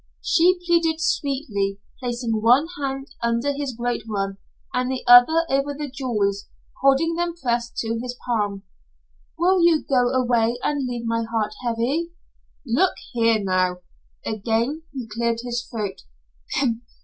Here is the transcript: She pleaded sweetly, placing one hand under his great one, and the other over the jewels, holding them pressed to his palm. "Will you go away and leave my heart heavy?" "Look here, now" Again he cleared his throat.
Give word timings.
She 0.23 0.57
pleaded 0.65 0.99
sweetly, 0.99 1.79
placing 1.99 2.41
one 2.41 2.65
hand 2.81 3.09
under 3.21 3.53
his 3.53 3.75
great 3.75 4.01
one, 4.07 4.37
and 4.73 4.89
the 4.89 5.03
other 5.05 5.45
over 5.47 5.75
the 5.75 5.91
jewels, 5.91 6.47
holding 6.81 7.13
them 7.13 7.35
pressed 7.35 7.77
to 7.85 7.99
his 8.01 8.17
palm. 8.25 8.63
"Will 9.37 9.63
you 9.63 9.83
go 9.87 10.07
away 10.09 10.57
and 10.63 10.87
leave 10.87 11.05
my 11.05 11.23
heart 11.31 11.53
heavy?" 11.63 12.09
"Look 12.65 12.95
here, 13.11 13.37
now" 13.43 13.81
Again 14.25 14.81
he 14.91 15.07
cleared 15.07 15.41
his 15.43 15.63
throat. 15.69 16.01